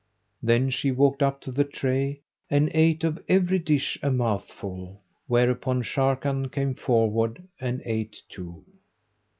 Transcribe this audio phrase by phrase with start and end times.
[0.41, 5.83] Then she walked up to the tray and ate of every dish a mouthful; whereupon
[5.83, 8.65] Sharrkan came forward and ate too.